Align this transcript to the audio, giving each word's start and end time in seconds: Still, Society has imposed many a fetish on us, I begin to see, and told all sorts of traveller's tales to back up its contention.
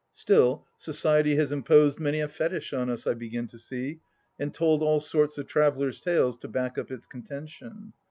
Still, 0.13 0.65
Society 0.77 1.35
has 1.35 1.51
imposed 1.51 1.99
many 1.99 2.21
a 2.21 2.27
fetish 2.27 2.73
on 2.73 2.89
us, 2.89 3.05
I 3.05 3.13
begin 3.13 3.45
to 3.49 3.59
see, 3.59 3.99
and 4.39 4.51
told 4.51 4.81
all 4.81 4.99
sorts 4.99 5.37
of 5.37 5.45
traveller's 5.45 5.99
tales 5.99 6.37
to 6.39 6.47
back 6.47 6.79
up 6.79 6.89
its 6.89 7.05
contention. 7.05 7.93